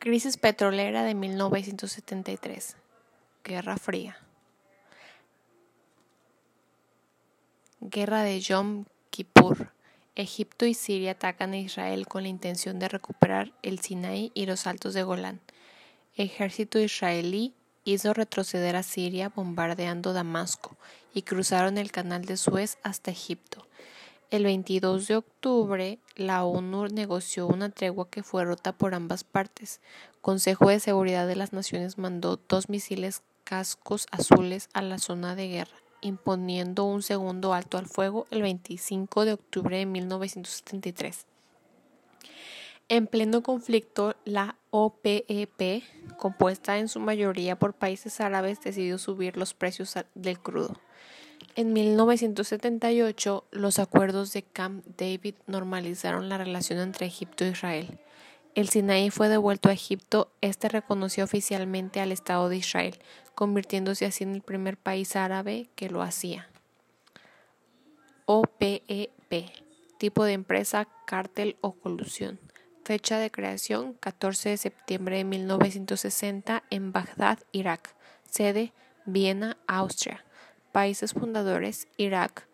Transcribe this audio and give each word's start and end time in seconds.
Crisis 0.00 0.38
petrolera 0.38 1.04
de 1.04 1.14
1973. 1.14 2.74
Guerra 3.44 3.76
Fría. 3.76 4.16
Guerra 7.80 8.22
de 8.22 8.40
Yom 8.40 8.86
Kippur. 9.10 9.72
Egipto 10.16 10.64
y 10.64 10.72
Siria 10.72 11.10
atacan 11.10 11.52
a 11.52 11.58
Israel 11.58 12.06
con 12.06 12.22
la 12.22 12.30
intención 12.30 12.78
de 12.78 12.88
recuperar 12.88 13.52
el 13.60 13.80
Sinaí 13.80 14.32
y 14.32 14.46
los 14.46 14.66
altos 14.66 14.94
de 14.94 15.02
Golán. 15.02 15.38
Ejército 16.16 16.78
israelí 16.78 17.52
hizo 17.84 18.14
retroceder 18.14 18.76
a 18.76 18.82
Siria 18.82 19.28
bombardeando 19.28 20.14
Damasco 20.14 20.78
y 21.12 21.22
cruzaron 21.22 21.76
el 21.76 21.92
canal 21.92 22.24
de 22.24 22.38
Suez 22.38 22.78
hasta 22.82 23.10
Egipto. 23.10 23.66
El 24.30 24.44
22 24.44 25.08
de 25.08 25.16
octubre, 25.16 25.98
la 26.14 26.44
ONU 26.44 26.86
negoció 26.86 27.48
una 27.48 27.68
tregua 27.68 28.08
que 28.08 28.22
fue 28.22 28.44
rota 28.44 28.70
por 28.72 28.94
ambas 28.94 29.24
partes. 29.24 29.80
Consejo 30.20 30.68
de 30.68 30.78
Seguridad 30.78 31.26
de 31.26 31.34
las 31.34 31.52
Naciones 31.52 31.98
mandó 31.98 32.38
dos 32.48 32.68
misiles 32.68 33.22
cascos 33.42 34.06
azules 34.12 34.68
a 34.72 34.82
la 34.82 34.98
zona 34.98 35.34
de 35.34 35.48
guerra, 35.48 35.76
imponiendo 36.00 36.84
un 36.84 37.02
segundo 37.02 37.54
alto 37.54 37.76
al 37.76 37.88
fuego 37.88 38.28
el 38.30 38.42
25 38.42 39.24
de 39.24 39.32
octubre 39.32 39.78
de 39.78 39.86
1973. 39.86 41.26
En 42.88 43.08
pleno 43.08 43.42
conflicto, 43.42 44.14
la 44.24 44.54
OPEP, 44.70 45.82
compuesta 46.18 46.78
en 46.78 46.86
su 46.86 47.00
mayoría 47.00 47.58
por 47.58 47.74
países 47.74 48.20
árabes, 48.20 48.60
decidió 48.60 48.96
subir 48.98 49.36
los 49.36 49.54
precios 49.54 49.96
del 50.14 50.38
crudo. 50.38 50.76
En 51.56 51.72
1978, 51.72 53.44
los 53.50 53.78
acuerdos 53.78 54.32
de 54.32 54.42
Camp 54.42 54.84
David 54.96 55.34
normalizaron 55.46 56.28
la 56.28 56.38
relación 56.38 56.78
entre 56.78 57.06
Egipto 57.06 57.44
e 57.44 57.50
Israel. 57.50 57.98
El 58.54 58.68
Sinaí 58.68 59.10
fue 59.10 59.28
devuelto 59.28 59.68
a 59.68 59.72
Egipto, 59.72 60.32
este 60.40 60.68
reconoció 60.68 61.24
oficialmente 61.24 62.00
al 62.00 62.12
Estado 62.12 62.48
de 62.48 62.56
Israel, 62.56 62.98
convirtiéndose 63.34 64.06
así 64.06 64.24
en 64.24 64.34
el 64.34 64.42
primer 64.42 64.76
país 64.76 65.16
árabe 65.16 65.68
que 65.74 65.90
lo 65.90 66.02
hacía. 66.02 66.48
OPEP, 68.26 69.10
tipo 69.98 70.24
de 70.24 70.32
empresa, 70.32 70.86
cártel 71.04 71.56
o 71.60 71.72
colusión. 71.72 72.38
Fecha 72.84 73.18
de 73.18 73.30
creación 73.30 73.94
14 73.94 74.50
de 74.50 74.56
septiembre 74.56 75.16
de 75.18 75.24
1960 75.24 76.62
en 76.70 76.92
Bagdad, 76.92 77.38
Irak. 77.52 77.94
Sede 78.28 78.72
Viena, 79.04 79.56
Austria. 79.66 80.24
Países 80.72 81.14
fundadores 81.14 81.88
Irak, 81.96 82.46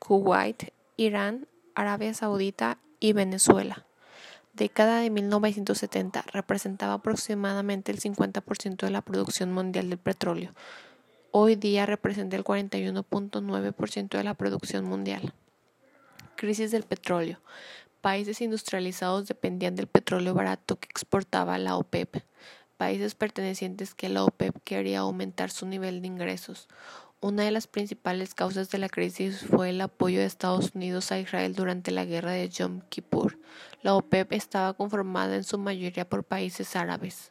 Kuwait, 0.00 0.72
Irán, 0.96 1.46
Arabia 1.74 2.12
Saudita 2.12 2.78
y 2.98 3.12
Venezuela. 3.12 3.86
Década 4.52 4.98
de 5.00 5.10
1970 5.10 6.24
representaba 6.32 6.94
aproximadamente 6.94 7.92
el 7.92 8.00
50% 8.00 8.84
de 8.84 8.90
la 8.90 9.00
producción 9.00 9.52
mundial 9.52 9.88
del 9.88 9.98
petróleo. 9.98 10.52
Hoy 11.30 11.54
día 11.54 11.86
representa 11.86 12.36
el 12.36 12.44
41.9% 12.44 14.08
de 14.08 14.24
la 14.24 14.34
producción 14.34 14.84
mundial. 14.84 15.32
Crisis 16.36 16.72
del 16.72 16.82
petróleo. 16.82 17.40
Países 18.02 18.40
industrializados 18.40 19.28
dependían 19.28 19.76
del 19.76 19.86
petróleo 19.86 20.34
barato 20.34 20.80
que 20.80 20.88
exportaba 20.90 21.56
la 21.58 21.76
OPEP. 21.76 22.24
Países 22.76 23.14
pertenecientes 23.14 23.94
que 23.94 24.08
la 24.08 24.24
OPEP 24.24 24.56
quería 24.64 24.98
aumentar 24.98 25.50
su 25.50 25.64
nivel 25.66 26.02
de 26.02 26.08
ingresos. 26.08 26.68
Una 27.24 27.44
de 27.44 27.52
las 27.52 27.68
principales 27.68 28.34
causas 28.34 28.68
de 28.70 28.78
la 28.78 28.88
crisis 28.88 29.46
fue 29.46 29.70
el 29.70 29.80
apoyo 29.80 30.18
de 30.18 30.24
Estados 30.24 30.72
Unidos 30.74 31.12
a 31.12 31.20
Israel 31.20 31.54
durante 31.54 31.92
la 31.92 32.04
guerra 32.04 32.32
de 32.32 32.48
Yom 32.48 32.80
Kippur. 32.88 33.38
La 33.80 33.94
OPEP 33.94 34.32
estaba 34.32 34.72
conformada 34.72 35.36
en 35.36 35.44
su 35.44 35.56
mayoría 35.56 36.08
por 36.08 36.24
países 36.24 36.74
árabes. 36.74 37.30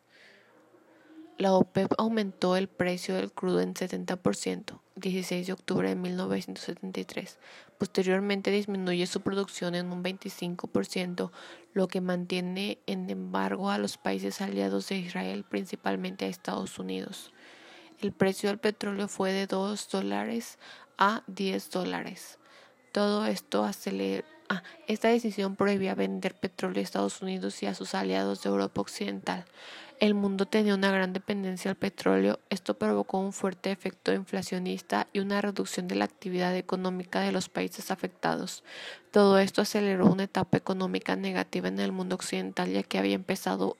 La 1.37 1.51
OPEP 1.51 1.91
aumentó 1.97 2.55
el 2.55 2.69
precio 2.69 3.15
del 3.15 3.33
crudo 3.33 3.59
en 3.59 3.73
70%, 3.73 4.79
16 4.95 5.47
de 5.47 5.51
octubre 5.51 5.89
de 5.89 5.95
1973. 5.95 7.37
Posteriormente 7.77 8.49
disminuye 8.49 9.05
su 9.07 9.19
producción 9.19 9.75
en 9.75 9.91
un 9.91 10.05
25%, 10.05 11.31
lo 11.73 11.89
que 11.89 11.99
mantiene 11.99 12.77
en 12.87 13.09
embargo 13.09 13.69
a 13.69 13.77
los 13.77 13.97
países 13.97 14.39
aliados 14.39 14.87
de 14.87 14.99
Israel, 14.99 15.43
principalmente 15.43 16.23
a 16.23 16.29
Estados 16.29 16.79
Unidos 16.79 17.33
el 18.01 18.11
precio 18.11 18.49
del 18.49 18.57
petróleo 18.57 19.07
fue 19.07 19.31
de 19.31 19.47
2 19.47 19.89
dólares 19.89 20.57
a 20.97 21.23
10 21.27 21.71
dólares. 21.71 22.39
Todo 22.91 23.25
esto 23.25 23.63
aceleró. 23.63 24.25
Ah, 24.49 24.63
esta 24.87 25.07
decisión 25.07 25.55
prohibía 25.55 25.95
vender 25.95 26.35
petróleo 26.35 26.81
a 26.81 26.83
Estados 26.83 27.21
Unidos 27.21 27.63
y 27.63 27.67
a 27.67 27.73
sus 27.73 27.95
aliados 27.95 28.43
de 28.43 28.49
Europa 28.49 28.81
Occidental. 28.81 29.45
El 30.01 30.13
mundo 30.13 30.45
tenía 30.45 30.73
una 30.73 30.91
gran 30.91 31.13
dependencia 31.13 31.71
al 31.71 31.77
petróleo. 31.77 32.39
Esto 32.49 32.73
provocó 32.73 33.19
un 33.19 33.31
fuerte 33.31 33.71
efecto 33.71 34.11
inflacionista 34.11 35.07
y 35.13 35.19
una 35.19 35.39
reducción 35.39 35.87
de 35.87 35.95
la 35.95 36.05
actividad 36.05 36.53
económica 36.57 37.21
de 37.21 37.31
los 37.31 37.47
países 37.47 37.91
afectados. 37.91 38.63
Todo 39.11 39.37
esto 39.37 39.61
aceleró 39.61 40.07
una 40.07 40.23
etapa 40.23 40.57
económica 40.57 41.15
negativa 41.15 41.69
en 41.69 41.79
el 41.79 41.93
mundo 41.93 42.15
occidental 42.15 42.69
ya 42.71 42.83
que 42.83 42.97
había 42.97 43.15
empezado 43.15 43.77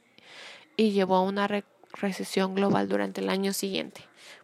y 0.78 0.92
llevó 0.92 1.16
a 1.16 1.24
una 1.24 1.50
recesión 1.94 2.56
global 2.56 2.88
durante 2.88 3.20
el 3.20 3.30
año 3.30 3.52
siguiente. 3.52 4.11